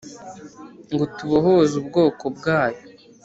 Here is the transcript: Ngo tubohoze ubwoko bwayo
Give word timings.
Ngo 0.93 1.05
tubohoze 1.17 1.73
ubwoko 1.81 2.23
bwayo 2.37 2.81